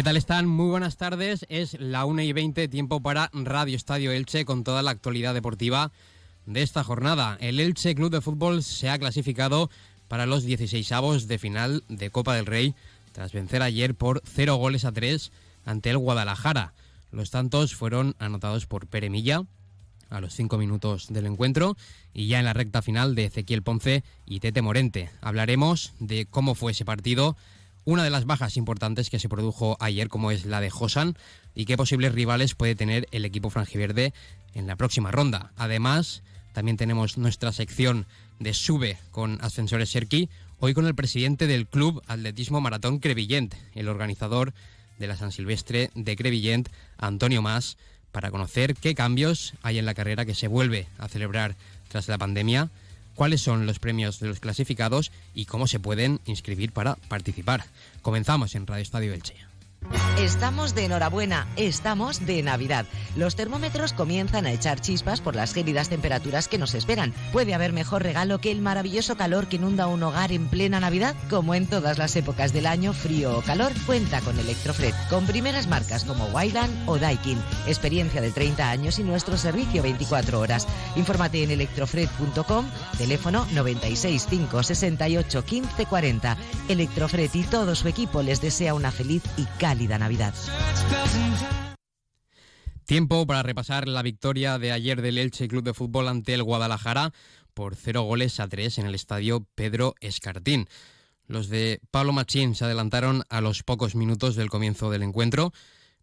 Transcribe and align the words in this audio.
¿Qué 0.00 0.04
tal 0.04 0.16
están? 0.16 0.46
Muy 0.46 0.70
buenas 0.70 0.96
tardes. 0.96 1.44
Es 1.50 1.78
la 1.78 2.06
1 2.06 2.22
y 2.22 2.32
20, 2.32 2.68
tiempo 2.68 3.02
para 3.02 3.28
Radio 3.34 3.76
Estadio 3.76 4.12
Elche 4.12 4.46
con 4.46 4.64
toda 4.64 4.80
la 4.82 4.92
actualidad 4.92 5.34
deportiva 5.34 5.92
de 6.46 6.62
esta 6.62 6.82
jornada. 6.82 7.36
El 7.38 7.60
Elche 7.60 7.94
Club 7.94 8.10
de 8.10 8.22
Fútbol 8.22 8.62
se 8.62 8.88
ha 8.88 8.98
clasificado 8.98 9.68
para 10.08 10.24
los 10.24 10.44
16 10.44 10.90
avos 10.92 11.28
de 11.28 11.36
final 11.36 11.84
de 11.90 12.08
Copa 12.08 12.34
del 12.34 12.46
Rey 12.46 12.74
tras 13.12 13.34
vencer 13.34 13.60
ayer 13.60 13.94
por 13.94 14.22
0 14.24 14.56
goles 14.56 14.86
a 14.86 14.92
3 14.92 15.32
ante 15.66 15.90
el 15.90 15.98
Guadalajara. 15.98 16.72
Los 17.12 17.30
tantos 17.30 17.74
fueron 17.74 18.16
anotados 18.18 18.64
por 18.64 18.86
Pere 18.86 19.10
Milla 19.10 19.42
a 20.08 20.22
los 20.22 20.32
5 20.32 20.56
minutos 20.56 21.08
del 21.08 21.26
encuentro 21.26 21.76
y 22.14 22.26
ya 22.26 22.38
en 22.38 22.46
la 22.46 22.54
recta 22.54 22.80
final 22.80 23.14
de 23.14 23.26
Ezequiel 23.26 23.62
Ponce 23.62 24.02
y 24.24 24.40
Tete 24.40 24.62
Morente. 24.62 25.10
Hablaremos 25.20 25.92
de 26.00 26.24
cómo 26.24 26.54
fue 26.54 26.72
ese 26.72 26.86
partido, 26.86 27.36
una 27.90 28.04
de 28.04 28.10
las 28.10 28.24
bajas 28.24 28.56
importantes 28.56 29.10
que 29.10 29.18
se 29.18 29.28
produjo 29.28 29.76
ayer 29.80 30.08
como 30.08 30.30
es 30.30 30.44
la 30.44 30.60
de 30.60 30.70
Josan 30.70 31.16
y 31.56 31.64
qué 31.64 31.76
posibles 31.76 32.14
rivales 32.14 32.54
puede 32.54 32.76
tener 32.76 33.08
el 33.10 33.24
equipo 33.24 33.50
franjiverde 33.50 34.14
en 34.54 34.68
la 34.68 34.76
próxima 34.76 35.10
ronda. 35.10 35.50
Además, 35.56 36.22
también 36.52 36.76
tenemos 36.76 37.18
nuestra 37.18 37.50
sección 37.50 38.06
de 38.38 38.54
Sube 38.54 38.96
con 39.10 39.38
Ascensores 39.40 39.90
Serki, 39.90 40.28
hoy 40.60 40.72
con 40.72 40.86
el 40.86 40.94
presidente 40.94 41.48
del 41.48 41.66
Club 41.66 42.00
Atletismo 42.06 42.60
Maratón 42.60 43.00
Crevillent, 43.00 43.54
el 43.74 43.88
organizador 43.88 44.54
de 45.00 45.08
la 45.08 45.16
San 45.16 45.32
Silvestre 45.32 45.90
de 45.96 46.14
Crevillent, 46.14 46.68
Antonio 46.96 47.42
Mas, 47.42 47.76
para 48.12 48.30
conocer 48.30 48.76
qué 48.76 48.94
cambios 48.94 49.54
hay 49.62 49.78
en 49.80 49.86
la 49.86 49.94
carrera 49.94 50.24
que 50.24 50.36
se 50.36 50.46
vuelve 50.46 50.86
a 50.98 51.08
celebrar 51.08 51.56
tras 51.88 52.06
la 52.06 52.18
pandemia, 52.18 52.70
cuáles 53.20 53.42
son 53.42 53.66
los 53.66 53.78
premios 53.78 54.18
de 54.18 54.28
los 54.28 54.40
clasificados 54.40 55.12
y 55.34 55.44
cómo 55.44 55.66
se 55.66 55.78
pueden 55.78 56.20
inscribir 56.24 56.72
para 56.72 56.94
participar. 56.94 57.66
Comenzamos 58.00 58.54
en 58.54 58.66
Radio 58.66 58.80
Estadio 58.82 59.12
Elche. 59.12 59.34
Estamos 60.18 60.74
de 60.74 60.84
enhorabuena, 60.84 61.46
estamos 61.56 62.24
de 62.24 62.42
Navidad. 62.42 62.86
Los 63.16 63.36
termómetros 63.36 63.92
comienzan 63.92 64.46
a 64.46 64.52
echar 64.52 64.80
chispas 64.80 65.20
por 65.20 65.36
las 65.36 65.52
gélidas 65.52 65.88
temperaturas 65.88 66.48
que 66.48 66.58
nos 66.58 66.74
esperan. 66.74 67.12
¿Puede 67.32 67.54
haber 67.54 67.72
mejor 67.72 68.02
regalo 68.02 68.38
que 68.38 68.52
el 68.52 68.60
maravilloso 68.60 69.16
calor 69.16 69.48
que 69.48 69.56
inunda 69.56 69.86
un 69.86 70.02
hogar 70.02 70.32
en 70.32 70.48
plena 70.48 70.80
Navidad? 70.80 71.14
Como 71.28 71.54
en 71.54 71.66
todas 71.66 71.98
las 71.98 72.16
épocas 72.16 72.52
del 72.52 72.66
año, 72.66 72.92
frío 72.92 73.36
o 73.38 73.42
calor, 73.42 73.72
cuenta 73.86 74.20
con 74.20 74.38
Electrofred, 74.38 74.94
con 75.08 75.26
primeras 75.26 75.66
marcas 75.66 76.04
como 76.04 76.26
Wyland 76.26 76.88
o 76.88 76.98
Daikin. 76.98 77.38
Experiencia 77.70 78.20
de 78.20 78.30
30 78.30 78.70
años 78.70 78.98
y 78.98 79.02
nuestro 79.02 79.36
servicio 79.36 79.82
24 79.82 80.38
horas. 80.38 80.66
Infórmate 80.96 81.42
en 81.42 81.50
electrofred.com, 81.50 82.66
teléfono 82.98 83.46
96 83.52 84.26
568 84.26 85.44
15 85.44 85.86
40. 85.86 86.36
Electrofred 86.68 87.30
y 87.34 87.44
todo 87.44 87.74
su 87.74 87.88
equipo 87.88 88.22
les 88.22 88.40
desea 88.40 88.74
una 88.74 88.90
feliz 88.90 89.22
y 89.36 89.44
cálida 89.58 89.98
Navidad. 89.98 90.34
Tiempo 92.84 93.24
para 93.24 93.44
repasar 93.44 93.86
la 93.86 94.02
victoria 94.02 94.58
de 94.58 94.72
ayer 94.72 95.00
del 95.00 95.18
Elche 95.18 95.46
Club 95.46 95.62
de 95.62 95.74
Fútbol 95.74 96.08
ante 96.08 96.34
el 96.34 96.42
Guadalajara 96.42 97.12
por 97.54 97.76
cero 97.76 98.02
goles 98.02 98.40
a 98.40 98.48
tres 98.48 98.78
en 98.78 98.86
el 98.86 98.94
estadio 98.96 99.46
Pedro 99.54 99.94
Escartín. 100.00 100.66
Los 101.26 101.48
de 101.48 101.80
Pablo 101.92 102.12
Machín 102.12 102.56
se 102.56 102.64
adelantaron 102.64 103.22
a 103.28 103.40
los 103.40 103.62
pocos 103.62 103.94
minutos 103.94 104.34
del 104.34 104.50
comienzo 104.50 104.90
del 104.90 105.04
encuentro, 105.04 105.52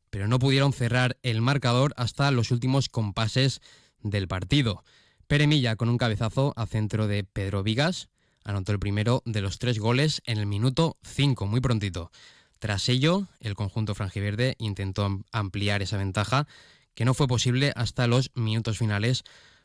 pero 0.09 0.27
no 0.27 0.39
pudieron 0.39 0.73
cerrar 0.73 1.17
el 1.23 1.41
marcador 1.41 1.94
hasta 1.97 2.31
los 2.31 2.52
últimos 2.52 2.89
compases 2.89 3.61
del 4.02 4.27
partido. 4.27 4.83
Pere 5.27 5.47
Milla 5.47 5.75
con 5.75 5.89
un 5.89 5.97
cabezazo 5.97 6.53
a 6.55 6.66
centro 6.66 7.08
de 7.08 7.23
Pedro 7.23 7.63
Vigas 7.63 8.09
anotó 8.47 8.72
el 8.72 8.80
primero 8.80 9.22
de 9.25 9.41
los 9.41 9.59
tres 9.59 9.78
goles 9.78 10.22
en 10.25 10.38
el 10.38 10.45
minuto 10.45 10.97
5, 11.03 11.45
muy 11.45 11.59
prontito. 11.59 12.12
Tras 12.59 12.88
ello, 12.90 13.28
el 13.41 13.56
conjunto 13.56 13.94
franjiverde 13.94 14.56
intentó 14.57 15.19
ampliar 15.31 15.81
esa 15.81 15.97
ventaja, 15.97 16.47
que 16.96 17.06
no 17.06 17.13
fue 17.13 17.28
posible 17.28 17.73
hasta 17.75 18.07
los 18.07 18.31
minutos 18.35 18.78
finales, 18.78 19.23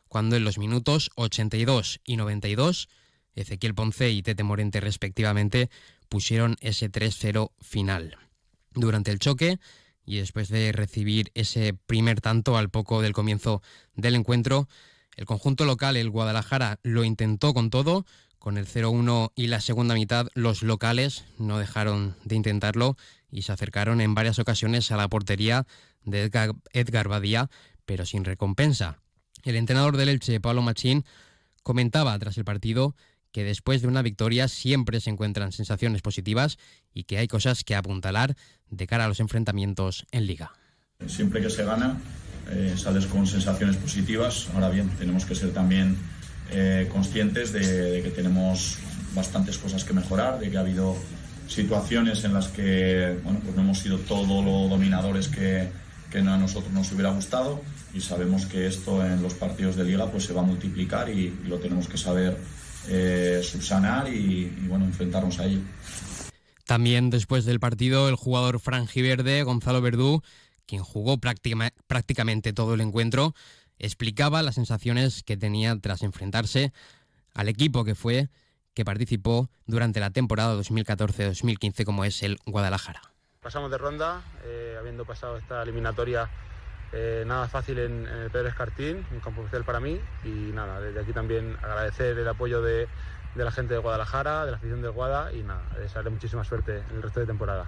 cuando 0.09 0.35
en 0.35 0.43
los 0.43 0.59
minutos 0.59 1.09
82 1.15 2.01
y 2.03 2.17
92, 2.17 2.89
Ezequiel 3.35 3.73
Ponce 3.73 4.11
y 4.11 4.21
Tete 4.21 4.43
Morente 4.43 4.81
respectivamente 4.81 5.69
pusieron 6.09 6.57
ese 6.59 6.91
3-0 6.91 7.51
final. 7.61 8.17
Durante 8.73 9.11
el 9.11 9.19
choque, 9.19 9.59
y 10.05 10.17
después 10.17 10.49
de 10.49 10.71
recibir 10.71 11.31
ese 11.33 11.73
primer 11.73 12.21
tanto 12.21 12.57
al 12.57 12.69
poco 12.69 13.01
del 13.01 13.13
comienzo 13.13 13.61
del 13.95 14.15
encuentro, 14.15 14.67
el 15.15 15.25
conjunto 15.25 15.65
local, 15.65 15.95
el 15.95 16.09
Guadalajara, 16.09 16.79
lo 16.83 17.03
intentó 17.03 17.53
con 17.53 17.69
todo, 17.69 18.05
con 18.39 18.57
el 18.57 18.67
0-1 18.67 19.31
y 19.35 19.47
la 19.47 19.61
segunda 19.61 19.93
mitad, 19.93 20.27
los 20.33 20.63
locales 20.63 21.23
no 21.37 21.59
dejaron 21.59 22.15
de 22.25 22.35
intentarlo 22.35 22.97
y 23.31 23.43
se 23.43 23.51
acercaron 23.51 24.01
en 24.01 24.15
varias 24.15 24.39
ocasiones 24.39 24.91
a 24.91 24.97
la 24.97 25.07
portería 25.07 25.65
de 26.03 26.23
Edgar, 26.73 27.07
Badía, 27.07 27.49
pero 27.85 28.05
sin 28.05 28.25
recompensa. 28.25 28.99
El 29.43 29.55
entrenador 29.55 29.97
del 29.97 30.09
Elche, 30.09 30.41
Pablo 30.41 30.61
Machín, 30.61 31.05
comentaba 31.63 32.17
tras 32.19 32.37
el 32.37 32.43
partido 32.43 32.95
que 33.31 33.43
después 33.43 33.81
de 33.81 33.87
una 33.87 34.01
victoria 34.01 34.47
siempre 34.47 34.99
se 34.99 35.09
encuentran 35.09 35.51
sensaciones 35.51 36.01
positivas 36.01 36.57
y 36.93 37.05
que 37.05 37.17
hay 37.17 37.27
cosas 37.27 37.63
que 37.63 37.75
apuntalar 37.75 38.35
de 38.75 38.87
cara 38.87 39.05
a 39.05 39.07
los 39.07 39.19
enfrentamientos 39.19 40.05
en 40.11 40.27
liga. 40.27 40.51
Siempre 41.07 41.41
que 41.41 41.49
se 41.49 41.63
gana, 41.63 41.97
eh, 42.51 42.75
sales 42.77 43.05
con 43.05 43.25
sensaciones 43.27 43.77
positivas. 43.77 44.47
Ahora 44.53 44.69
bien, 44.69 44.89
tenemos 44.97 45.25
que 45.25 45.35
ser 45.35 45.51
también 45.51 45.97
eh, 46.51 46.87
conscientes 46.91 47.51
de, 47.51 48.01
que 48.03 48.11
tenemos 48.11 48.77
bastantes 49.15 49.57
cosas 49.57 49.83
que 49.83 49.93
mejorar, 49.93 50.39
de 50.39 50.49
que 50.49 50.57
ha 50.57 50.61
habido 50.61 50.95
situaciones 51.47 52.23
en 52.23 52.33
las 52.33 52.47
que 52.47 53.17
bueno, 53.23 53.39
pues 53.43 53.55
no 53.55 53.61
hemos 53.61 53.79
sido 53.79 53.97
todo 53.99 54.41
lo 54.41 54.67
dominadores 54.69 55.27
que, 55.27 55.69
que 56.13 56.19
a 56.19 56.37
nosotros 56.37 56.71
nos 56.71 56.91
hubiera 56.91 57.09
gustado 57.09 57.61
y 57.93 57.99
sabemos 57.99 58.45
que 58.45 58.67
esto 58.67 59.05
en 59.05 59.21
los 59.21 59.33
partidos 59.33 59.75
de 59.75 59.83
liga 59.83 60.09
pues 60.11 60.25
se 60.25 60.33
va 60.33 60.41
a 60.41 60.45
multiplicar 60.45 61.09
y, 61.09 61.33
lo 61.47 61.57
tenemos 61.57 61.87
que 61.87 61.97
saber 61.97 62.37
eh, 62.87 63.41
subsanar 63.43 64.07
y, 64.13 64.45
bueno, 64.67 64.85
enfrentarnos 64.85 65.39
a 65.39 65.45
ello. 65.45 65.61
También 66.65 67.09
después 67.09 67.45
del 67.45 67.59
partido 67.59 68.07
el 68.09 68.15
jugador 68.15 68.59
franjiverde 68.59 69.43
Gonzalo 69.43 69.81
Verdú, 69.81 70.21
quien 70.65 70.81
jugó 70.81 71.17
prácticamente 71.19 72.53
todo 72.53 72.73
el 72.73 72.81
encuentro, 72.81 73.33
explicaba 73.79 74.43
las 74.43 74.55
sensaciones 74.55 75.23
que 75.23 75.35
tenía 75.35 75.77
tras 75.79 76.03
enfrentarse 76.03 76.71
al 77.33 77.49
equipo 77.49 77.83
que 77.83 77.95
fue 77.95 78.29
que 78.73 78.85
participó 78.85 79.49
durante 79.65 79.99
la 79.99 80.09
temporada 80.11 80.55
2014-2015 80.55 81.85
como 81.85 82.05
es 82.05 82.23
el 82.23 82.37
Guadalajara. 82.45 83.01
Pasamos 83.41 83.69
de 83.69 83.77
ronda, 83.77 84.23
eh, 84.45 84.77
habiendo 84.79 85.05
pasado 85.05 85.37
esta 85.37 85.61
eliminatoria 85.61 86.29
eh, 86.93 87.23
nada 87.25 87.47
fácil 87.47 87.79
en, 87.79 88.05
el 88.05 88.29
Pedro 88.29 88.47
Escartín, 88.47 89.05
un 89.11 89.19
campo 89.19 89.41
especial 89.41 89.65
para 89.65 89.79
mí 89.79 89.99
y 90.23 90.29
nada, 90.53 90.79
desde 90.79 91.01
aquí 91.01 91.11
también 91.11 91.57
agradecer 91.61 92.17
el 92.17 92.27
apoyo 92.27 92.61
de, 92.61 92.87
de 93.35 93.43
la 93.43 93.51
gente 93.51 93.73
de 93.73 93.79
Guadalajara, 93.79 94.45
de 94.45 94.51
la 94.51 94.57
afición 94.57 94.81
del 94.81 94.91
Guada 94.91 95.33
y 95.33 95.43
nada, 95.43 95.63
desearle 95.77 96.09
muchísima 96.09 96.43
suerte 96.43 96.83
en 96.89 96.95
el 96.97 97.01
resto 97.01 97.19
de 97.19 97.25
temporada. 97.25 97.67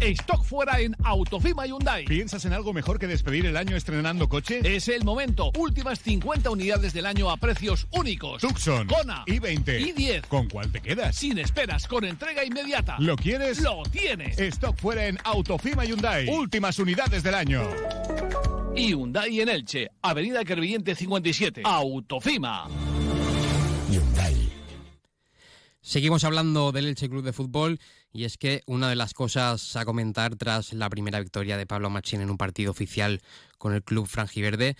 Stock 0.00 0.42
fuera 0.44 0.80
en 0.80 0.96
Autofima 1.04 1.66
Hyundai. 1.66 2.06
¿Piensas 2.06 2.44
en 2.44 2.52
algo 2.52 2.72
mejor 2.72 2.98
que 2.98 3.06
despedir 3.06 3.46
el 3.46 3.56
año 3.56 3.76
estrenando 3.76 4.28
coche? 4.28 4.60
Es 4.64 4.88
el 4.88 5.04
momento. 5.04 5.52
Últimas 5.58 6.00
50 6.00 6.50
unidades 6.50 6.92
del 6.92 7.06
año 7.06 7.30
a 7.30 7.36
precios 7.36 7.86
únicos. 7.92 8.40
Tucson, 8.40 8.86
Kona, 8.86 9.24
i20, 9.26 9.94
i10. 9.94 10.26
¿Con 10.26 10.48
cuál 10.48 10.72
te 10.72 10.80
quedas? 10.80 11.16
Sin 11.16 11.38
esperas, 11.38 11.86
con 11.86 12.04
entrega 12.04 12.44
inmediata. 12.44 12.96
¿Lo 12.98 13.16
quieres? 13.16 13.60
Lo 13.60 13.82
tienes. 13.84 14.38
Stock 14.38 14.76
fuera 14.76 15.06
en 15.06 15.18
Autofima 15.22 15.84
Hyundai. 15.84 16.28
Últimas 16.28 16.78
unidades 16.78 17.22
del 17.22 17.34
año. 17.34 17.62
Hyundai 18.74 19.40
en 19.40 19.48
Elche, 19.50 19.90
Avenida 20.00 20.44
Kervillente 20.44 20.94
57. 20.94 21.62
Autofima. 21.64 22.68
Seguimos 25.90 26.22
hablando 26.22 26.70
del 26.70 26.86
Elche 26.86 27.08
Club 27.08 27.24
de 27.24 27.32
Fútbol 27.32 27.80
y 28.12 28.24
es 28.24 28.36
que 28.36 28.62
una 28.66 28.88
de 28.88 28.94
las 28.94 29.12
cosas 29.12 29.74
a 29.74 29.84
comentar 29.84 30.36
tras 30.36 30.72
la 30.72 30.88
primera 30.88 31.18
victoria 31.18 31.56
de 31.56 31.66
Pablo 31.66 31.90
Machín 31.90 32.20
en 32.20 32.30
un 32.30 32.36
partido 32.36 32.70
oficial 32.70 33.20
con 33.58 33.74
el 33.74 33.82
club 33.82 34.06
franjiverde 34.06 34.76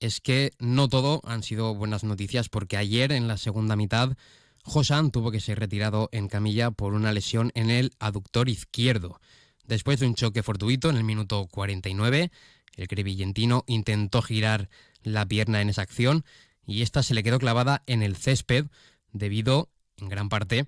es 0.00 0.20
que 0.20 0.50
no 0.58 0.88
todo 0.88 1.20
han 1.24 1.44
sido 1.44 1.74
buenas 1.74 2.02
noticias 2.02 2.48
porque 2.48 2.76
ayer 2.76 3.12
en 3.12 3.28
la 3.28 3.36
segunda 3.36 3.76
mitad 3.76 4.16
Josan 4.64 5.12
tuvo 5.12 5.30
que 5.30 5.40
ser 5.40 5.60
retirado 5.60 6.08
en 6.10 6.26
camilla 6.28 6.72
por 6.72 6.94
una 6.94 7.12
lesión 7.12 7.52
en 7.54 7.70
el 7.70 7.92
aductor 8.00 8.48
izquierdo. 8.48 9.20
Después 9.66 10.00
de 10.00 10.06
un 10.06 10.14
choque 10.14 10.42
fortuito 10.42 10.90
en 10.90 10.96
el 10.96 11.04
minuto 11.04 11.46
49, 11.46 12.32
el 12.74 12.88
crevillentino 12.88 13.62
intentó 13.68 14.20
girar 14.20 14.68
la 15.02 15.26
pierna 15.26 15.60
en 15.60 15.68
esa 15.68 15.82
acción 15.82 16.24
y 16.70 16.82
esta 16.82 17.02
se 17.02 17.14
le 17.14 17.24
quedó 17.24 17.40
clavada 17.40 17.82
en 17.86 18.00
el 18.00 18.14
césped 18.14 18.66
debido 19.12 19.70
en 19.96 20.08
gran 20.08 20.28
parte 20.28 20.66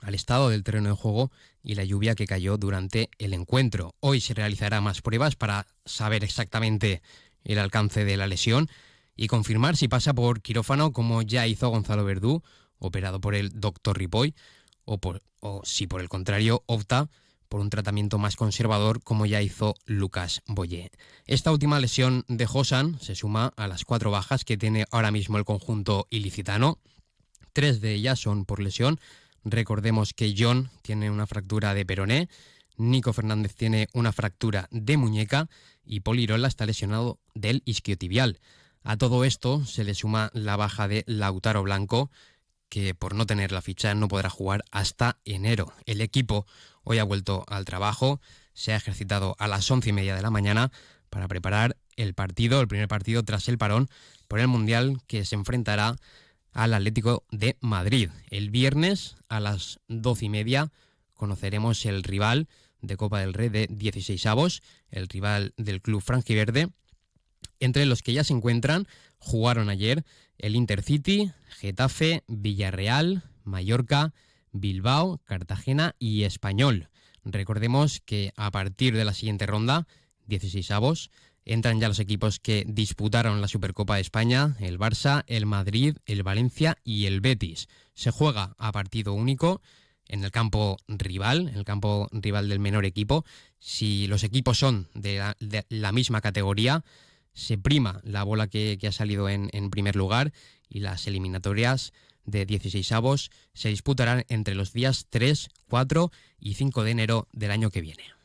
al 0.00 0.16
estado 0.16 0.48
del 0.48 0.64
terreno 0.64 0.88
de 0.88 0.96
juego 0.96 1.30
y 1.62 1.76
la 1.76 1.84
lluvia 1.84 2.16
que 2.16 2.26
cayó 2.26 2.56
durante 2.56 3.10
el 3.18 3.32
encuentro. 3.32 3.94
Hoy 4.00 4.20
se 4.20 4.34
realizará 4.34 4.80
más 4.80 5.02
pruebas 5.02 5.36
para 5.36 5.68
saber 5.84 6.24
exactamente 6.24 7.00
el 7.44 7.60
alcance 7.60 8.04
de 8.04 8.16
la 8.16 8.26
lesión 8.26 8.68
y 9.14 9.28
confirmar 9.28 9.76
si 9.76 9.86
pasa 9.86 10.14
por 10.14 10.42
quirófano 10.42 10.92
como 10.92 11.22
ya 11.22 11.46
hizo 11.46 11.68
Gonzalo 11.68 12.04
Verdú, 12.04 12.42
operado 12.80 13.20
por 13.20 13.36
el 13.36 13.60
doctor 13.60 13.98
Ripoll, 13.98 14.34
o, 14.84 14.98
por, 14.98 15.22
o 15.38 15.60
si 15.64 15.86
por 15.86 16.00
el 16.00 16.08
contrario 16.08 16.64
opta 16.66 17.08
por 17.50 17.60
un 17.60 17.68
tratamiento 17.68 18.16
más 18.16 18.36
conservador 18.36 19.02
como 19.02 19.26
ya 19.26 19.42
hizo 19.42 19.74
Lucas 19.84 20.40
Boyé. 20.46 20.90
Esta 21.26 21.50
última 21.50 21.80
lesión 21.80 22.24
de 22.28 22.46
Josan 22.46 22.98
se 23.00 23.16
suma 23.16 23.52
a 23.56 23.66
las 23.66 23.84
cuatro 23.84 24.10
bajas 24.10 24.44
que 24.44 24.56
tiene 24.56 24.86
ahora 24.90 25.10
mismo 25.10 25.36
el 25.36 25.44
conjunto 25.44 26.06
ilicitano. 26.10 26.78
Tres 27.52 27.80
de 27.80 27.92
ellas 27.92 28.20
son 28.20 28.44
por 28.44 28.60
lesión. 28.60 29.00
Recordemos 29.44 30.14
que 30.14 30.32
John 30.38 30.70
tiene 30.82 31.10
una 31.10 31.26
fractura 31.26 31.74
de 31.74 31.84
peroné, 31.84 32.28
Nico 32.76 33.12
Fernández 33.12 33.54
tiene 33.56 33.88
una 33.92 34.12
fractura 34.12 34.68
de 34.70 34.96
muñeca 34.96 35.48
y 35.84 36.00
Polirola 36.00 36.46
está 36.46 36.66
lesionado 36.66 37.18
del 37.34 37.62
isquiotibial. 37.64 38.38
A 38.84 38.96
todo 38.96 39.24
esto 39.24 39.64
se 39.66 39.82
le 39.82 39.94
suma 39.94 40.30
la 40.34 40.56
baja 40.56 40.86
de 40.86 41.02
Lautaro 41.06 41.64
Blanco, 41.64 42.10
que 42.70 42.94
por 42.94 43.14
no 43.14 43.26
tener 43.26 43.50
la 43.50 43.60
ficha 43.60 43.94
no 43.94 44.08
podrá 44.08 44.30
jugar 44.30 44.64
hasta 44.70 45.18
enero. 45.24 45.72
El 45.84 46.00
equipo 46.00 46.46
hoy 46.84 46.98
ha 46.98 47.04
vuelto 47.04 47.44
al 47.48 47.64
trabajo, 47.64 48.20
se 48.52 48.72
ha 48.72 48.76
ejercitado 48.76 49.36
a 49.38 49.48
las 49.48 49.70
once 49.70 49.90
y 49.90 49.92
media 49.92 50.14
de 50.14 50.22
la 50.22 50.30
mañana 50.30 50.70
para 51.08 51.28
preparar 51.28 51.76
el 51.96 52.14
partido, 52.14 52.60
el 52.60 52.68
primer 52.68 52.88
partido 52.88 53.22
tras 53.22 53.48
el 53.48 53.58
parón 53.58 53.88
por 54.28 54.40
el 54.40 54.48
Mundial 54.48 55.00
que 55.06 55.24
se 55.24 55.34
enfrentará 55.34 55.96
al 56.52 56.74
Atlético 56.74 57.24
de 57.30 57.56
Madrid. 57.60 58.10
El 58.30 58.50
viernes 58.50 59.16
a 59.28 59.40
las 59.40 59.80
doce 59.88 60.26
y 60.26 60.28
media 60.28 60.70
conoceremos 61.14 61.84
el 61.84 62.02
rival 62.02 62.48
de 62.80 62.96
Copa 62.96 63.20
del 63.20 63.34
Rey 63.34 63.48
de 63.48 63.66
16 63.70 64.24
avos, 64.26 64.62
el 64.90 65.08
rival 65.08 65.52
del 65.56 65.82
club 65.82 66.00
franjiverde. 66.00 66.70
Entre 67.58 67.84
los 67.84 68.02
que 68.02 68.14
ya 68.14 68.24
se 68.24 68.32
encuentran, 68.32 68.86
jugaron 69.18 69.68
ayer 69.68 70.04
el 70.38 70.56
Intercity, 70.56 71.32
Getafe, 71.58 72.24
Villarreal, 72.26 73.22
Mallorca, 73.44 74.14
Bilbao, 74.52 75.20
Cartagena 75.24 75.94
y 75.98 76.24
Español. 76.24 76.88
Recordemos 77.24 78.00
que 78.00 78.32
a 78.36 78.50
partir 78.50 78.96
de 78.96 79.04
la 79.04 79.14
siguiente 79.14 79.46
ronda, 79.46 79.86
16 80.26 80.70
avos, 80.70 81.10
entran 81.44 81.80
ya 81.80 81.88
los 81.88 81.98
equipos 81.98 82.38
que 82.38 82.64
disputaron 82.66 83.40
la 83.40 83.48
Supercopa 83.48 83.96
de 83.96 84.02
España, 84.02 84.56
el 84.60 84.78
Barça, 84.78 85.24
el 85.26 85.46
Madrid, 85.46 85.96
el 86.06 86.22
Valencia 86.22 86.76
y 86.84 87.06
el 87.06 87.20
Betis. 87.20 87.68
Se 87.94 88.10
juega 88.10 88.54
a 88.58 88.72
partido 88.72 89.12
único 89.12 89.60
en 90.06 90.24
el 90.24 90.30
campo 90.30 90.76
rival, 90.88 91.50
el 91.54 91.64
campo 91.64 92.08
rival 92.12 92.48
del 92.48 92.58
menor 92.58 92.84
equipo. 92.84 93.24
Si 93.58 94.06
los 94.06 94.24
equipos 94.24 94.58
son 94.58 94.88
de 94.94 95.34
la, 95.68 95.92
misma 95.92 96.20
categoría, 96.20 96.84
se 97.32 97.58
prima 97.58 98.00
la 98.04 98.24
bola 98.24 98.48
que, 98.48 98.78
ha 98.86 98.92
salido 98.92 99.28
en, 99.28 99.50
en, 99.52 99.70
primer 99.70 99.96
lugar 99.96 100.32
y 100.68 100.80
las 100.80 101.06
eliminatorias 101.06 101.92
de 102.24 102.46
16 102.46 102.92
avos 102.92 103.30
se 103.54 103.68
disputarán 103.68 104.24
entre 104.28 104.54
los 104.54 104.72
días 104.72 105.06
3, 105.10 105.48
4 105.68 106.10
y 106.38 106.54
5 106.54 106.84
de 106.84 106.90
enero 106.90 107.28
del 107.32 107.50
año 107.50 107.70
que 107.70 107.80
viene. 107.80 108.19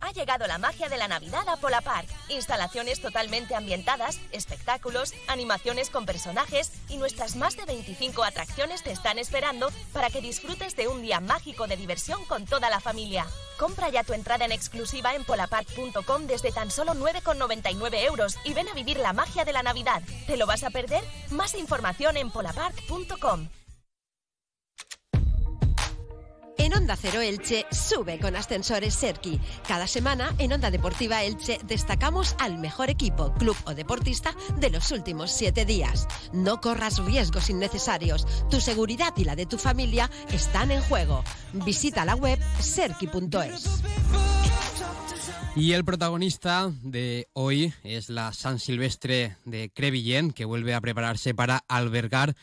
Ha 0.00 0.12
llegado 0.12 0.46
la 0.46 0.58
magia 0.58 0.88
de 0.88 0.96
la 0.96 1.08
Navidad 1.08 1.48
a 1.48 1.56
Polapark. 1.56 2.08
Instalaciones 2.28 3.00
totalmente 3.00 3.54
ambientadas, 3.54 4.20
espectáculos, 4.32 5.12
animaciones 5.26 5.90
con 5.90 6.06
personajes 6.06 6.72
y 6.88 6.98
nuestras 6.98 7.36
más 7.36 7.56
de 7.56 7.64
25 7.64 8.22
atracciones 8.22 8.82
te 8.82 8.92
están 8.92 9.18
esperando 9.18 9.70
para 9.92 10.10
que 10.10 10.20
disfrutes 10.20 10.76
de 10.76 10.88
un 10.88 11.02
día 11.02 11.20
mágico 11.20 11.66
de 11.66 11.76
diversión 11.76 12.24
con 12.26 12.44
toda 12.46 12.70
la 12.70 12.80
familia. 12.80 13.26
Compra 13.58 13.88
ya 13.88 14.04
tu 14.04 14.12
entrada 14.12 14.44
en 14.44 14.52
exclusiva 14.52 15.14
en 15.14 15.24
polapark.com 15.24 16.26
desde 16.26 16.52
tan 16.52 16.70
solo 16.70 16.94
9,99 16.94 18.04
euros 18.04 18.36
y 18.44 18.54
ven 18.54 18.68
a 18.68 18.74
vivir 18.74 18.98
la 18.98 19.12
magia 19.12 19.44
de 19.44 19.52
la 19.52 19.62
Navidad. 19.64 20.02
¿Te 20.26 20.36
lo 20.36 20.46
vas 20.46 20.62
a 20.62 20.70
perder? 20.70 21.02
Más 21.30 21.54
información 21.54 22.16
en 22.16 22.30
polapark.com. 22.30 23.48
En 26.68 26.74
Onda 26.74 26.96
Cero 26.96 27.22
Elche 27.22 27.64
sube 27.70 28.18
con 28.18 28.36
ascensores 28.36 28.92
Serki. 28.92 29.40
Cada 29.66 29.86
semana 29.86 30.34
en 30.36 30.52
Onda 30.52 30.70
Deportiva 30.70 31.24
Elche 31.24 31.58
destacamos 31.64 32.36
al 32.38 32.58
mejor 32.58 32.90
equipo, 32.90 33.32
club 33.32 33.56
o 33.64 33.74
deportista 33.74 34.34
de 34.58 34.68
los 34.68 34.92
últimos 34.92 35.32
siete 35.32 35.64
días. 35.64 36.06
No 36.34 36.60
corras 36.60 37.02
riesgos 37.02 37.48
innecesarios. 37.48 38.26
Tu 38.50 38.60
seguridad 38.60 39.14
y 39.16 39.24
la 39.24 39.34
de 39.34 39.46
tu 39.46 39.56
familia 39.56 40.10
están 40.30 40.70
en 40.70 40.82
juego. 40.82 41.24
Visita 41.54 42.04
la 42.04 42.16
web 42.16 42.38
serki.es. 42.60 43.82
Y 45.56 45.72
el 45.72 45.86
protagonista 45.86 46.70
de 46.82 47.28
hoy 47.32 47.72
es 47.82 48.10
la 48.10 48.34
San 48.34 48.58
Silvestre 48.58 49.38
de 49.46 49.70
Crevillent, 49.70 50.34
que 50.34 50.44
vuelve 50.44 50.74
a 50.74 50.82
prepararse 50.82 51.34
para 51.34 51.64
albergar 51.66 52.36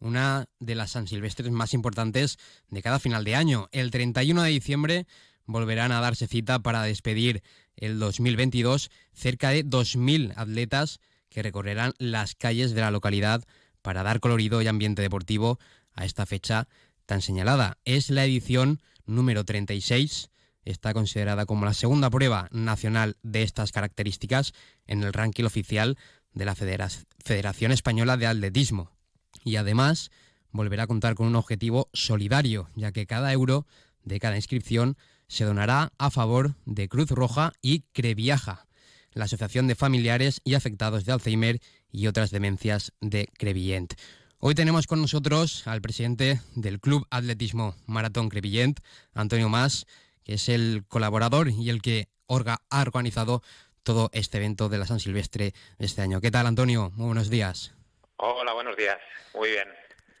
una 0.00 0.46
de 0.58 0.74
las 0.74 0.92
San 0.92 1.06
Silvestres 1.06 1.50
más 1.50 1.74
importantes 1.74 2.38
de 2.68 2.82
cada 2.82 2.98
final 2.98 3.24
de 3.24 3.36
año. 3.36 3.68
El 3.70 3.90
31 3.90 4.42
de 4.42 4.50
diciembre 4.50 5.06
volverán 5.46 5.92
a 5.92 6.00
darse 6.00 6.26
cita 6.26 6.58
para 6.58 6.82
despedir 6.82 7.42
el 7.76 7.98
2022 7.98 8.90
cerca 9.12 9.50
de 9.50 9.64
2.000 9.64 10.32
atletas 10.36 11.00
que 11.28 11.42
recorrerán 11.42 11.94
las 11.98 12.34
calles 12.34 12.72
de 12.72 12.80
la 12.80 12.90
localidad 12.90 13.44
para 13.82 14.02
dar 14.02 14.20
colorido 14.20 14.62
y 14.62 14.66
ambiente 14.66 15.02
deportivo 15.02 15.58
a 15.92 16.04
esta 16.04 16.26
fecha 16.26 16.68
tan 17.06 17.22
señalada. 17.22 17.78
Es 17.84 18.10
la 18.10 18.24
edición 18.24 18.80
número 19.06 19.44
36. 19.44 20.30
Está 20.64 20.92
considerada 20.92 21.46
como 21.46 21.64
la 21.64 21.74
segunda 21.74 22.10
prueba 22.10 22.48
nacional 22.52 23.16
de 23.22 23.42
estas 23.42 23.72
características 23.72 24.52
en 24.86 25.02
el 25.02 25.12
ranking 25.12 25.44
oficial 25.44 25.96
de 26.32 26.44
la 26.44 26.54
Federación 26.54 27.72
Española 27.72 28.16
de 28.16 28.26
Atletismo 28.26 28.99
y 29.44 29.56
además 29.56 30.10
volverá 30.52 30.84
a 30.84 30.86
contar 30.86 31.14
con 31.14 31.26
un 31.26 31.36
objetivo 31.36 31.88
solidario, 31.92 32.68
ya 32.74 32.92
que 32.92 33.06
cada 33.06 33.32
euro 33.32 33.66
de 34.04 34.18
cada 34.18 34.36
inscripción 34.36 34.96
se 35.28 35.44
donará 35.44 35.92
a 35.98 36.10
favor 36.10 36.56
de 36.66 36.88
Cruz 36.88 37.10
Roja 37.10 37.52
y 37.62 37.82
Creviaja, 37.92 38.66
la 39.12 39.24
Asociación 39.24 39.66
de 39.68 39.74
Familiares 39.74 40.40
y 40.44 40.54
Afectados 40.54 41.04
de 41.04 41.12
Alzheimer 41.12 41.60
y 41.92 42.06
otras 42.06 42.30
demencias 42.30 42.92
de 43.00 43.28
Crevillent. 43.38 43.94
Hoy 44.38 44.54
tenemos 44.54 44.86
con 44.86 45.00
nosotros 45.00 45.66
al 45.66 45.82
presidente 45.82 46.40
del 46.54 46.80
Club 46.80 47.06
Atletismo 47.10 47.76
Maratón 47.86 48.28
Crevillent, 48.28 48.80
Antonio 49.12 49.48
Más, 49.48 49.86
que 50.24 50.34
es 50.34 50.48
el 50.48 50.84
colaborador 50.88 51.50
y 51.50 51.68
el 51.68 51.82
que 51.82 52.08
ha 52.28 52.84
organizado 52.86 53.42
todo 53.82 54.10
este 54.12 54.38
evento 54.38 54.68
de 54.68 54.78
la 54.78 54.86
San 54.86 55.00
Silvestre 55.00 55.52
este 55.78 56.02
año. 56.02 56.20
¿Qué 56.20 56.30
tal, 56.30 56.46
Antonio? 56.46 56.92
Muy 56.96 57.06
buenos 57.06 57.28
días. 57.28 57.74
Hola, 58.22 58.52
buenos 58.52 58.76
días. 58.76 58.98
Muy 59.32 59.48
bien. 59.48 59.66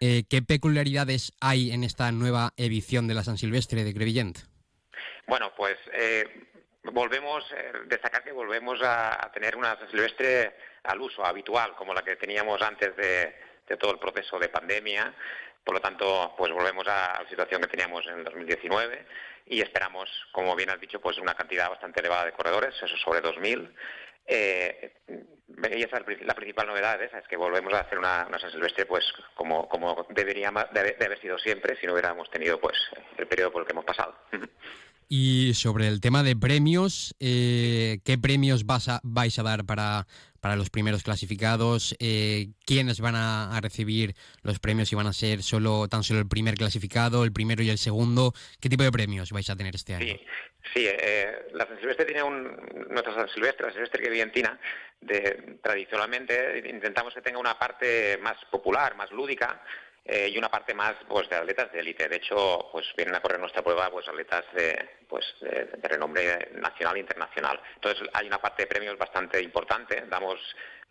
Eh, 0.00 0.22
¿Qué 0.30 0.40
peculiaridades 0.40 1.34
hay 1.38 1.70
en 1.70 1.84
esta 1.84 2.10
nueva 2.12 2.54
edición 2.56 3.06
de 3.06 3.12
la 3.12 3.22
San 3.22 3.36
Silvestre 3.36 3.84
de 3.84 3.92
Crevillent? 3.92 4.38
Bueno, 5.26 5.52
pues 5.54 5.76
eh, 5.92 6.24
volvemos, 6.84 7.44
eh, 7.52 7.72
destacar 7.84 8.24
que 8.24 8.32
volvemos 8.32 8.80
a, 8.82 9.30
tener 9.34 9.54
una 9.54 9.76
San 9.76 9.90
Silvestre 9.90 10.56
al 10.84 10.98
uso 10.98 11.26
habitual, 11.26 11.74
como 11.76 11.92
la 11.92 12.00
que 12.00 12.16
teníamos 12.16 12.62
antes 12.62 12.96
de, 12.96 13.34
todo 13.76 13.92
el 13.92 13.98
proceso 13.98 14.38
de 14.38 14.48
pandemia. 14.48 15.14
Por 15.62 15.74
lo 15.74 15.80
tanto, 15.82 16.34
pues 16.38 16.50
volvemos 16.50 16.88
a 16.88 17.20
la 17.22 17.28
situación 17.28 17.60
que 17.60 17.68
teníamos 17.68 18.06
en 18.06 18.20
el 18.20 18.24
2019 18.24 19.04
y 19.44 19.60
esperamos, 19.60 20.08
como 20.32 20.56
bien 20.56 20.70
has 20.70 20.80
dicho, 20.80 21.02
pues 21.02 21.18
una 21.18 21.34
cantidad 21.34 21.68
bastante 21.68 22.00
elevada 22.00 22.24
de 22.24 22.32
corredores, 22.32 22.74
eso 22.82 22.96
sobre 22.96 23.20
2.000. 23.20 23.70
Eh, 24.32 24.92
y 25.08 25.82
esa 25.82 25.98
es 25.98 26.22
la 26.22 26.34
principal 26.34 26.68
novedad, 26.68 27.02
es 27.02 27.28
que 27.28 27.36
volvemos 27.36 27.72
a 27.74 27.80
hacer 27.80 27.98
una, 27.98 28.28
San 28.38 28.50
Silvestre 28.50 28.86
pues 28.86 29.04
como, 29.34 29.68
como 29.68 30.06
debería 30.10 30.52
de, 30.72 31.04
haber 31.04 31.20
sido 31.20 31.36
siempre 31.38 31.76
si 31.76 31.86
no 31.86 31.92
hubiéramos 31.92 32.30
tenido 32.30 32.60
pues 32.60 32.76
el 33.18 33.26
periodo 33.26 33.50
por 33.50 33.62
el 33.62 33.66
que 33.66 33.72
hemos 33.72 33.84
pasado. 33.84 34.14
Y 35.12 35.54
sobre 35.54 35.88
el 35.88 36.00
tema 36.00 36.22
de 36.22 36.36
premios, 36.36 37.16
eh, 37.18 37.98
¿qué 38.04 38.16
premios 38.16 38.64
vas 38.64 38.88
a, 38.88 39.00
vais 39.02 39.36
a 39.40 39.42
dar 39.42 39.64
para, 39.64 40.06
para 40.40 40.54
los 40.54 40.70
primeros 40.70 41.02
clasificados? 41.02 41.96
Eh, 41.98 42.50
¿Quiénes 42.64 43.00
van 43.00 43.16
a, 43.16 43.58
recibir 43.60 44.14
los 44.44 44.60
premios? 44.60 44.92
¿Y 44.92 44.94
van 44.94 45.08
a 45.08 45.12
ser 45.12 45.42
solo 45.42 45.88
tan 45.88 46.04
solo 46.04 46.20
el 46.20 46.28
primer 46.28 46.54
clasificado, 46.54 47.24
el 47.24 47.32
primero 47.32 47.60
y 47.64 47.70
el 47.70 47.78
segundo? 47.78 48.34
¿Qué 48.60 48.68
tipo 48.68 48.84
de 48.84 48.92
premios 48.92 49.32
vais 49.32 49.50
a 49.50 49.56
tener 49.56 49.74
este 49.74 49.96
año? 49.96 50.14
Sí, 50.14 50.20
sí 50.74 50.86
eh, 50.86 51.48
la 51.54 51.66
San 51.66 51.80
Silvestre 51.80 52.04
tiene 52.04 52.22
un... 52.22 52.44
Nuestra 52.88 53.12
San 53.12 53.28
Silvestre, 53.30 53.66
la 53.66 53.72
Silvestre 53.72 54.00
que 54.00 54.10
Vientina, 54.10 54.60
de, 55.00 55.58
tradicionalmente 55.60 56.62
intentamos 56.70 57.14
que 57.14 57.20
tenga 57.20 57.40
una 57.40 57.58
parte 57.58 58.16
más 58.22 58.36
popular, 58.48 58.94
más 58.94 59.10
lúdica, 59.10 59.60
eh, 60.04 60.28
y 60.32 60.38
una 60.38 60.48
parte 60.48 60.74
más 60.74 60.94
pues 61.08 61.28
de 61.28 61.36
atletas 61.36 61.70
de 61.72 61.80
élite. 61.80 62.08
De 62.08 62.16
hecho, 62.16 62.68
pues 62.72 62.86
vienen 62.96 63.14
a 63.14 63.20
correr 63.20 63.38
nuestra 63.38 63.62
prueba 63.62 63.90
pues 63.90 64.08
atletas 64.08 64.44
de, 64.54 64.96
pues, 65.08 65.24
de, 65.40 65.88
renombre 65.88 66.50
nacional 66.54 66.96
e 66.96 67.00
internacional. 67.00 67.60
Entonces 67.74 68.08
hay 68.12 68.26
una 68.26 68.38
parte 68.38 68.62
de 68.62 68.68
premios 68.68 68.98
bastante 68.98 69.42
importante. 69.42 70.04
Damos 70.08 70.38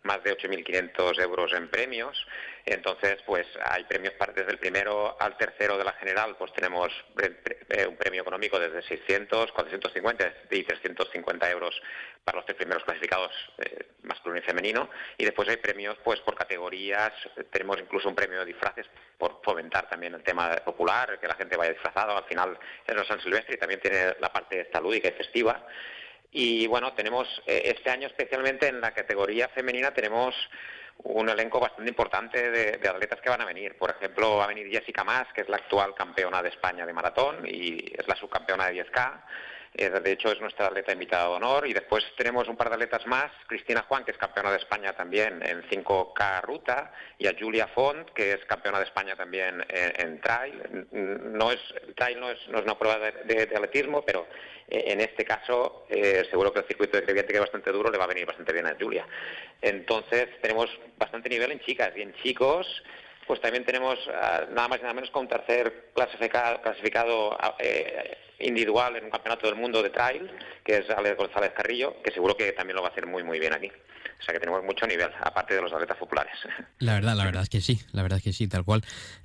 más 0.02 0.22
de 0.24 0.36
8.500 0.36 1.20
euros 1.20 1.52
en 1.52 1.68
premios. 1.68 2.26
Entonces, 2.64 3.18
pues 3.26 3.46
hay 3.64 3.84
premios 3.84 4.14
desde 4.34 4.50
el 4.50 4.58
primero 4.58 5.16
al 5.20 5.36
tercero 5.36 5.76
de 5.78 5.84
la 5.84 5.92
general, 5.94 6.36
pues 6.36 6.52
tenemos 6.52 6.92
eh, 7.22 7.86
un 7.86 7.96
premio 7.96 8.22
económico 8.22 8.58
desde 8.58 8.82
600, 8.82 9.52
450 9.52 10.34
y 10.50 10.62
350 10.62 11.50
euros 11.50 11.80
para 12.24 12.36
los 12.36 12.46
tres 12.46 12.56
primeros 12.56 12.84
clasificados 12.84 13.32
eh, 13.58 13.86
masculino 14.02 14.40
y 14.40 14.46
femenino. 14.46 14.90
Y 15.16 15.24
después 15.24 15.48
hay 15.48 15.56
premios 15.56 15.96
pues 16.04 16.20
por 16.20 16.34
categorías, 16.34 17.12
tenemos 17.50 17.78
incluso 17.80 18.08
un 18.08 18.14
premio 18.14 18.40
de 18.40 18.46
disfraces 18.46 18.86
por 19.18 19.40
fomentar 19.42 19.88
también 19.88 20.14
el 20.14 20.22
tema 20.22 20.50
popular, 20.64 21.18
que 21.18 21.28
la 21.28 21.34
gente 21.34 21.56
vaya 21.56 21.72
disfrazado. 21.72 22.16
Al 22.16 22.24
final 22.24 22.58
es 22.86 23.06
San 23.06 23.20
Silvestre 23.20 23.54
y 23.54 23.58
también 23.58 23.80
tiene 23.80 24.14
la 24.20 24.32
parte 24.32 24.60
esta 24.60 24.80
y 24.80 25.00
festiva. 25.00 25.66
Y 26.32 26.66
bueno, 26.66 26.92
tenemos 26.92 27.26
eh, 27.46 27.62
este 27.64 27.90
año 27.90 28.06
especialmente 28.06 28.68
en 28.68 28.80
la 28.80 28.92
categoría 28.92 29.48
femenina 29.48 29.92
tenemos 29.92 30.34
un 31.02 31.28
elenco 31.28 31.58
bastante 31.58 31.88
importante 31.88 32.50
de, 32.50 32.88
atletas 32.88 33.20
que 33.20 33.30
van 33.30 33.40
a 33.40 33.46
venir. 33.46 33.76
Por 33.78 33.90
ejemplo, 33.90 34.36
va 34.36 34.44
a 34.44 34.48
venir 34.48 34.70
Jessica 34.70 35.02
Mas, 35.02 35.26
que 35.34 35.40
es 35.42 35.48
la 35.48 35.56
actual 35.56 35.94
campeona 35.94 36.42
de 36.42 36.50
España 36.50 36.84
de 36.86 36.92
maratón 36.92 37.46
y 37.46 37.92
es 37.96 38.06
la 38.06 38.16
subcampeona 38.16 38.68
de 38.68 38.84
10K. 38.84 39.22
Eh, 39.74 39.88
de 39.88 40.12
hecho, 40.12 40.32
es 40.32 40.40
nuestra 40.40 40.66
atleta 40.66 40.92
invitada 40.92 41.28
de 41.28 41.34
honor. 41.36 41.66
Y 41.66 41.72
después 41.72 42.04
tenemos 42.16 42.48
un 42.48 42.56
par 42.56 42.68
de 42.68 42.74
atletas 42.74 43.06
más, 43.06 43.30
Cristina 43.46 43.84
Juan, 43.88 44.04
que 44.04 44.10
es 44.10 44.18
campeona 44.18 44.50
de 44.50 44.58
España 44.58 44.92
también 44.94 45.42
en 45.44 45.62
5K 45.62 46.42
ruta, 46.42 46.92
y 47.18 47.26
a 47.26 47.34
Julia 47.38 47.68
Font, 47.68 48.10
que 48.10 48.32
es 48.32 48.44
campeona 48.46 48.78
de 48.78 48.84
España 48.84 49.16
también 49.16 49.64
en, 49.68 50.20
trail. 50.20 50.86
No 50.90 51.52
es, 51.52 51.60
trail 51.94 52.18
no 52.18 52.30
es, 52.30 52.38
una 52.48 52.78
prueba 52.78 52.98
de, 52.98 53.42
atletismo, 53.42 54.02
pero 54.02 54.26
eh, 54.68 54.84
en 54.88 55.00
este 55.00 55.24
caso 55.24 55.86
eh, 55.88 56.26
seguro 56.30 56.52
que 56.52 56.60
el 56.60 56.66
circuito 56.66 56.96
de 56.96 57.04
Creviente, 57.04 57.32
que 57.32 57.38
es 57.38 57.44
bastante 57.44 57.70
duro, 57.70 57.90
le 57.90 57.98
va 57.98 58.04
a 58.04 58.08
venir 58.08 58.26
bastante 58.26 58.52
bien 58.52 58.66
a 58.66 58.76
Julia. 58.78 59.06
Entonces, 59.62 60.28
tenemos 60.40 60.68
bastante 60.98 61.28
nivel 61.28 61.52
en 61.52 61.60
chicas 61.60 61.92
y 61.96 62.02
en 62.02 62.14
chicos 62.14 62.66
pues 63.26 63.40
también 63.40 63.64
tenemos 63.64 63.96
ah, 64.12 64.44
nada 64.50 64.66
más 64.66 64.80
y 64.80 64.82
nada 64.82 64.94
menos 64.94 65.08
que 65.08 65.18
un 65.20 65.28
tercer 65.28 65.90
clasificado, 65.94 66.60
clasificado 66.62 67.38
eh, 67.60 68.18
individual 68.40 68.96
en 68.96 69.04
un 69.04 69.10
campeonato 69.10 69.46
del 69.46 69.56
mundo 69.56 69.82
de 69.82 69.90
trail, 69.90 70.30
que 70.64 70.78
es 70.78 70.90
Alex 70.90 71.16
González 71.16 71.52
Carrillo, 71.54 72.02
que 72.02 72.10
seguro 72.10 72.36
que 72.36 72.52
también 72.52 72.76
lo 72.76 72.82
va 72.82 72.88
a 72.88 72.90
hacer 72.90 73.06
muy 73.06 73.22
muy 73.22 73.38
bien 73.38 73.52
aquí. 73.52 73.70
O 74.20 74.22
sea 74.22 74.34
que 74.34 74.40
tenemos 74.40 74.62
mucho 74.62 74.86
nivel, 74.86 75.10
aparte 75.20 75.54
de 75.54 75.62
los 75.62 75.72
atletas 75.72 75.96
populares. 75.96 76.34
La 76.78 76.94
verdad, 76.94 77.14
la 77.14 77.24
verdad 77.24 77.42
es 77.42 77.48
que 77.48 77.60
sí, 77.60 77.80
la 77.92 78.02
verdad 78.02 78.18
es 78.18 78.24
que 78.24 78.32
sí, 78.32 78.48
tal 78.48 78.64
cual. 78.64 78.82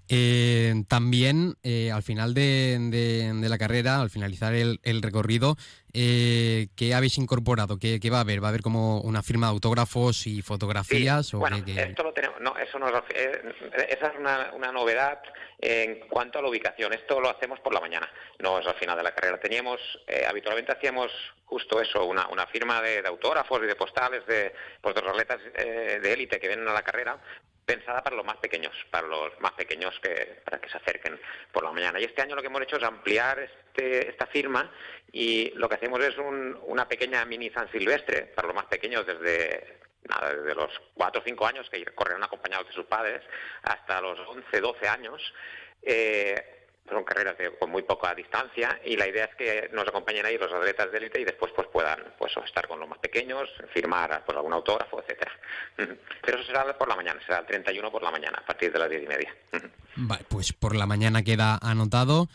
Eh, 0.08 0.74
también 0.88 1.56
eh, 1.64 1.92
al 1.92 2.04
final 2.04 2.34
de, 2.34 3.32
la 3.42 3.58
carrera, 3.58 4.02
al 4.02 4.10
finalizar 4.10 4.54
el, 4.54 5.02
recorrido, 5.02 5.56
eh, 5.94 6.68
¿qué 6.76 6.94
habéis 6.94 7.18
incorporado? 7.18 7.80
¿Qué, 7.80 8.00
va 8.12 8.18
a 8.18 8.22
haber? 8.22 8.44
¿Va 8.44 8.48
a 8.48 8.50
haber 8.50 8.62
como 8.62 9.02
una 9.02 9.24
firma 9.24 9.48
de 9.48 9.54
autógrafos 9.54 10.28
y 10.28 10.42
fotografías? 10.42 11.32
bueno, 11.34 11.58
esto 11.66 12.04
lo 12.04 12.14
tenemos, 12.14 12.40
no, 12.40 12.56
eso 12.58 12.78
no 12.78 12.88
eh, 12.88 13.42
esa 13.90 14.08
es 14.08 14.20
una, 14.20 14.52
una, 14.54 14.72
novedad 14.72 15.20
en 15.60 16.08
cuanto 16.08 16.38
a 16.38 16.42
la 16.44 16.50
ubicación. 16.50 16.94
Esto 16.94 17.20
lo 17.20 17.30
hacemos 17.30 17.60
por 17.62 17.74
la 17.74 17.80
mañana, 17.80 18.08
no 18.40 18.60
es 18.60 18.68
al 18.68 18.76
final 18.76 18.98
de 18.98 19.04
la 19.04 19.16
carrera. 19.16 19.40
Teníamos, 19.40 19.80
habitualmente 20.28 20.72
hacíamos 20.72 21.12
justo 21.46 21.82
eso, 21.82 22.06
una, 22.06 22.28
una 22.28 22.46
firma 22.48 22.82
de, 22.82 23.02
autógrafos 23.08 23.62
y 23.64 23.68
de 23.68 23.76
postales 23.76 24.26
de, 24.28 24.54
pues, 24.82 24.94
de 24.94 25.02
los 25.02 25.12
atletas 25.12 25.40
de 25.56 26.14
élite 26.14 26.40
que 26.40 26.48
vienen 26.48 26.68
a 26.68 26.74
la 26.74 26.84
carrera, 26.84 27.20
pensada 27.65 28.03
para 28.03 28.15
los 28.15 28.25
más 28.25 28.38
pequeños, 28.38 28.74
para 28.91 29.07
los 29.07 29.39
más 29.39 29.53
pequeños 29.53 30.00
que 30.01 30.41
para 30.45 30.60
que 30.60 30.69
se 30.69 30.77
acerquen 30.77 31.19
por 31.51 31.63
la 31.63 31.72
mañana. 31.72 32.00
Y 32.00 32.03
este 32.03 32.22
año 32.22 32.36
lo 32.36 32.41
que 32.41 32.48
hemos 32.48 32.62
hecho 32.62 32.77
es 32.77 32.84
ampliar 32.84 33.39
este, 33.39 34.10
esta 34.10 34.27
firma 34.27 34.72
y 35.12 35.51
lo 35.55 35.67
que 35.67 35.75
hacemos 35.75 36.00
es 36.03 36.15
una 36.17 36.88
pequeña 36.88 37.25
mini 37.25 37.50
San 37.50 37.72
Silvestre 37.72 38.34
para 38.36 38.48
los 38.48 38.55
más 38.55 38.65
pequeños 38.65 39.05
desde 39.05 39.79
nada, 40.07 40.34
desde 40.34 40.55
los 40.55 40.72
4 40.93 41.22
o 41.22 41.24
5 41.24 41.48
años 41.48 41.69
que 41.69 41.84
correrán 41.86 42.24
acompañados 42.24 42.67
de 42.67 42.74
sus 42.74 42.86
padres 42.86 43.22
hasta 43.63 44.01
los 44.01 44.19
11, 44.19 44.62
12 44.62 44.88
años. 44.88 45.34
Eh, 45.81 46.64
son 46.89 47.04
carreras 47.04 47.36
con 47.60 47.72
muy 47.72 47.82
poca 47.84 48.13
distancia 48.13 48.80
y 48.86 48.96
la 48.96 49.08
idea 49.08 49.25
es 49.25 49.36
que 49.36 49.70
nos 49.74 49.88
acompañen 49.88 50.25
ahí 50.25 50.38
los 50.38 50.51
atletas 50.51 50.92
de 50.92 50.98
élite 50.98 51.22
y 51.22 51.25
después 51.25 51.51
pues 51.56 51.68
puedan 51.68 52.00
pues 52.18 52.34
estar 52.46 52.68
con 52.68 52.80
los 52.80 52.88
más 52.88 53.00
pequeños, 53.00 53.50
firmar 53.74 54.24
pues, 54.25 54.36
algún 54.38 54.54
autógrafo, 54.54 55.01
etcétera. 55.01 55.32
Pero 56.22 56.38
eso 56.38 56.48
será 56.48 56.77
por 56.77 56.88
la 56.88 56.96
mañana, 56.96 57.20
será 57.25 57.39
el 57.39 57.46
31 57.46 57.92
por 57.92 58.04
la 58.04 58.12
mañana, 58.12 58.39
a 58.42 58.46
partir 58.46 58.72
de 58.72 58.80
las 58.80 58.89
diez 58.89 59.04
y 59.04 59.08
media. 59.08 59.36
Vale, 59.96 60.24
pues 60.30 60.54
por 60.54 60.75
la 60.75 60.86
mañana 60.86 61.24
queda 61.24 61.58
anotado. 61.62 62.27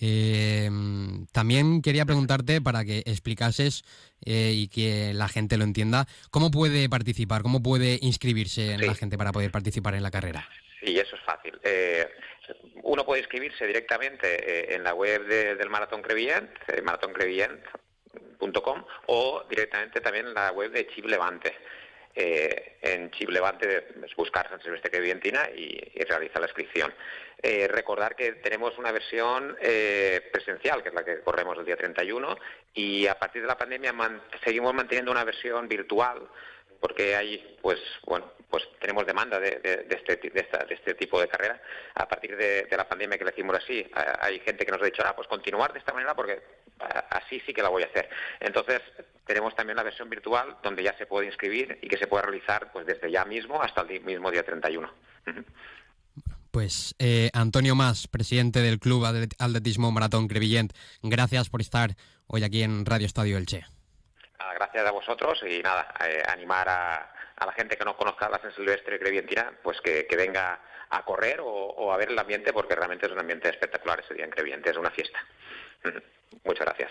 Eh, 0.00 0.70
también 1.32 1.82
quería 1.82 2.06
preguntarte 2.06 2.60
para 2.60 2.84
que 2.84 2.98
explicases 3.00 3.82
eh, 4.24 4.52
y 4.54 4.68
que 4.68 5.12
la 5.12 5.28
gente 5.28 5.56
lo 5.56 5.64
entienda, 5.64 6.06
¿cómo 6.30 6.52
puede 6.52 6.88
participar? 6.88 7.42
¿Cómo 7.42 7.62
puede 7.62 7.98
inscribirse 8.00 8.78
la 8.78 8.94
gente 8.94 9.18
para 9.18 9.32
poder 9.32 9.50
participar 9.50 9.94
en 9.94 10.04
la 10.04 10.12
carrera? 10.12 10.48
Sí, 10.80 10.96
eso 10.96 11.16
es 11.16 11.22
fácil. 11.22 11.47
Eh, 11.62 12.06
uno 12.82 13.04
puede 13.04 13.20
inscribirse 13.20 13.66
directamente 13.66 14.26
eh, 14.26 14.74
en 14.74 14.82
la 14.84 14.94
web 14.94 15.26
del 15.26 15.68
Maratón 15.68 16.00
Crevillent, 16.02 16.50
eh, 16.68 16.80
maratoncrevillent.com, 16.82 18.84
o 19.06 19.44
directamente 19.48 20.00
también 20.00 20.28
en 20.28 20.34
la 20.34 20.52
web 20.52 20.70
de 20.70 20.86
Chip 20.88 21.06
Levante. 21.06 21.56
Eh, 22.14 22.78
en 22.80 23.10
Chip 23.12 23.28
Levante 23.30 23.88
buscar 24.16 24.48
San 24.48 24.62
Silvestre 24.62 24.90
Crevillentina 24.90 25.50
y, 25.54 25.78
realizar 26.04 26.40
la 26.40 26.48
inscripción. 26.48 26.92
recordar 27.68 28.16
que 28.16 28.32
tenemos 28.32 28.76
una 28.78 28.90
versión 28.90 29.56
presencial, 30.32 30.82
que 30.82 30.88
es 30.88 30.94
la 30.94 31.04
que 31.04 31.20
corremos 31.20 31.58
el 31.58 31.66
día 31.66 31.76
31, 31.76 32.36
y 32.74 33.06
a 33.06 33.18
partir 33.18 33.42
de 33.42 33.48
la 33.48 33.58
pandemia 33.58 33.94
seguimos 34.42 34.72
manteniendo 34.74 35.12
una 35.12 35.24
versión 35.24 35.68
virtual 35.68 36.26
porque 36.80 37.16
hay, 37.16 37.58
pues, 37.60 37.78
bueno, 38.06 38.32
pues 38.50 38.64
tenemos 38.80 39.06
demanda 39.06 39.38
de, 39.38 39.86
este, 39.90 40.16
de, 40.16 40.48
este 40.70 40.94
tipo 40.94 41.20
de 41.20 41.28
carrera. 41.28 41.60
A 41.94 42.08
partir 42.08 42.36
de, 42.36 42.66
la 42.70 42.88
pandemia 42.88 43.18
que 43.18 43.24
le 43.24 43.32
hicimos 43.32 43.56
así, 43.56 43.86
hay 44.20 44.40
gente 44.40 44.64
que 44.64 44.72
nos 44.72 44.80
ha 44.80 44.86
dicho, 44.86 45.02
ah, 45.04 45.14
pues 45.14 45.28
continuar 45.28 45.72
de 45.72 45.80
esta 45.80 45.92
manera 45.92 46.14
porque 46.14 46.40
así 47.10 47.40
sí 47.44 47.52
que 47.52 47.62
la 47.62 47.68
voy 47.68 47.82
a 47.82 47.86
hacer. 47.86 48.08
Entonces, 48.40 48.80
tenemos 49.26 49.54
también 49.54 49.76
la 49.76 49.82
versión 49.82 50.08
virtual 50.08 50.56
donde 50.62 50.82
ya 50.82 50.96
se 50.96 51.06
puede 51.06 51.26
inscribir 51.26 51.78
y 51.82 51.88
que 51.88 51.98
se 51.98 52.06
puede 52.06 52.22
realizar 52.22 52.72
pues 52.72 52.86
desde 52.86 53.10
ya 53.10 53.24
mismo 53.24 53.60
hasta 53.60 53.82
el 53.82 54.00
mismo 54.00 54.30
día 54.30 54.42
31. 54.42 54.90
Pues 56.50 56.94
eh, 56.98 57.30
Antonio 57.34 57.74
Más, 57.74 58.08
presidente 58.08 58.60
del 58.60 58.78
Club 58.78 59.04
Atletismo 59.38 59.92
Maratón 59.92 60.28
Crevillent, 60.28 60.72
gracias 61.02 61.50
por 61.50 61.60
estar 61.60 61.90
hoy 62.26 62.42
aquí 62.42 62.62
en 62.62 62.86
Radio 62.86 63.06
Estadio 63.06 63.36
Elche 63.36 63.66
gracias 64.58 64.86
a 64.86 64.90
vosotros 64.90 65.40
y 65.46 65.62
nada, 65.62 65.94
eh, 66.04 66.22
animar 66.28 66.68
a, 66.68 67.14
la 67.46 67.52
gente 67.52 67.76
que 67.76 67.84
no 67.84 67.96
conozca 67.96 68.28
la 68.28 68.40
San 68.40 68.52
Silvestre 68.52 68.98
Crevientina, 68.98 69.52
pues 69.62 69.80
que, 69.80 70.06
venga 70.16 70.60
a 70.90 71.04
correr 71.04 71.38
o, 71.40 71.92
a 71.92 71.96
ver 71.96 72.10
el 72.10 72.18
ambiente, 72.18 72.52
porque 72.52 72.74
realmente 72.74 73.06
es 73.06 73.12
un 73.12 73.20
ambiente 73.20 73.48
espectacular 73.48 74.00
ese 74.00 74.14
día 74.14 74.24
en 74.24 74.30
Creviente, 74.30 74.70
es 74.70 74.76
una 74.76 74.90
fiesta. 74.90 75.20
Muchas 76.44 76.66
gracias. 76.66 76.90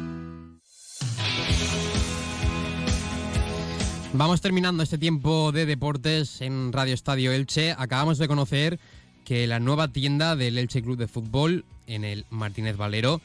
Vamos 4.13 4.41
terminando 4.41 4.83
este 4.83 4.97
tiempo 4.97 5.53
de 5.53 5.65
deportes 5.65 6.41
en 6.41 6.73
Radio 6.73 6.93
Estadio 6.93 7.31
Elche. 7.31 7.73
Acabamos 7.77 8.17
de 8.17 8.27
conocer 8.27 8.77
que 9.23 9.47
la 9.47 9.59
nueva 9.59 9.87
tienda 9.87 10.35
del 10.35 10.57
Elche 10.57 10.81
Club 10.81 10.97
de 10.97 11.07
Fútbol 11.07 11.63
en 11.87 12.03
el 12.03 12.25
Martínez 12.29 12.75
Valero 12.75 13.21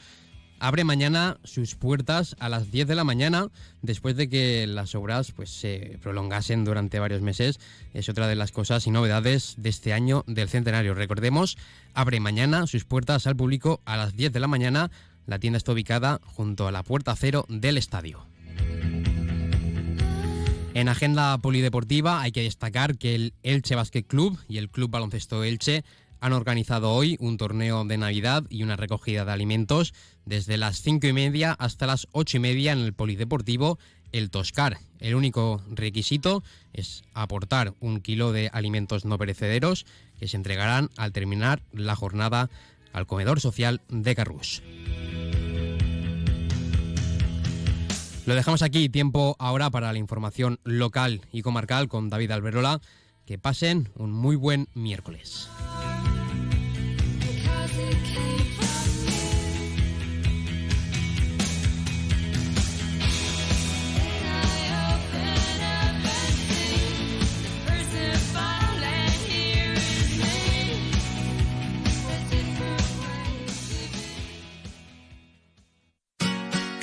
abre 0.59 0.85
mañana 0.85 1.37
sus 1.43 1.75
puertas 1.75 2.37
a 2.39 2.47
las 2.47 2.71
10 2.71 2.87
de 2.87 2.95
la 2.95 3.03
mañana 3.03 3.49
después 3.81 4.15
de 4.15 4.29
que 4.29 4.65
las 4.65 4.95
obras 4.95 5.31
pues 5.33 5.49
se 5.49 5.99
prolongasen 6.01 6.63
durante 6.63 6.99
varios 6.99 7.21
meses. 7.21 7.59
Es 7.93 8.07
otra 8.07 8.27
de 8.27 8.35
las 8.35 8.53
cosas 8.53 8.87
y 8.87 8.91
novedades 8.91 9.55
de 9.57 9.69
este 9.69 9.91
año 9.91 10.23
del 10.25 10.47
centenario. 10.47 10.93
Recordemos, 10.93 11.57
abre 11.93 12.21
mañana 12.21 12.65
sus 12.65 12.85
puertas 12.85 13.27
al 13.27 13.35
público 13.35 13.81
a 13.83 13.97
las 13.97 14.15
10 14.15 14.31
de 14.31 14.39
la 14.39 14.47
mañana. 14.47 14.89
La 15.25 15.37
tienda 15.37 15.57
está 15.57 15.73
ubicada 15.73 16.21
junto 16.23 16.65
a 16.65 16.71
la 16.71 16.83
puerta 16.83 17.13
cero 17.17 17.45
del 17.49 17.77
estadio. 17.77 18.25
En 20.77 20.89
agenda 20.89 21.35
polideportiva 21.39 22.21
hay 22.21 22.31
que 22.31 22.43
destacar 22.43 22.99
que 22.99 23.15
el 23.15 23.33
Elche 23.41 23.73
Basket 23.73 24.03
Club 24.03 24.37
y 24.47 24.59
el 24.59 24.69
Club 24.69 24.91
Baloncesto 24.91 25.43
Elche 25.43 25.83
han 26.19 26.33
organizado 26.33 26.91
hoy 26.91 27.17
un 27.19 27.37
torneo 27.37 27.83
de 27.83 27.97
Navidad 27.97 28.43
y 28.47 28.61
una 28.61 28.75
recogida 28.75 29.25
de 29.25 29.31
alimentos 29.31 29.95
desde 30.25 30.55
las 30.55 30.83
cinco 30.83 31.07
y 31.07 31.13
media 31.13 31.53
hasta 31.53 31.87
las 31.87 32.07
ocho 32.11 32.37
y 32.37 32.41
media 32.41 32.73
en 32.73 32.77
el 32.81 32.93
polideportivo 32.93 33.79
El 34.11 34.29
Toscar. 34.29 34.77
El 34.99 35.15
único 35.15 35.63
requisito 35.67 36.43
es 36.73 37.03
aportar 37.15 37.73
un 37.79 37.99
kilo 37.99 38.31
de 38.31 38.51
alimentos 38.53 39.03
no 39.03 39.17
perecederos 39.17 39.87
que 40.19 40.27
se 40.27 40.37
entregarán 40.37 40.91
al 40.95 41.11
terminar 41.11 41.63
la 41.73 41.95
jornada 41.95 42.51
al 42.93 43.07
comedor 43.07 43.39
social 43.39 43.81
de 43.89 44.13
Carrús. 44.13 44.61
Lo 48.27 48.35
dejamos 48.35 48.61
aquí, 48.61 48.89
tiempo 48.89 49.37
ahora 49.39 49.69
para 49.69 49.93
la 49.93 49.99
información 49.99 50.59
local 50.65 51.21
y 51.31 51.43
comarcal 51.43 51.87
con 51.87 52.09
David 52.09 52.31
Alberola. 52.31 52.81
Que 53.25 53.37
pasen 53.37 53.87
un 53.95 54.11
muy 54.11 54.35
buen 54.35 54.67
miércoles. 54.73 55.47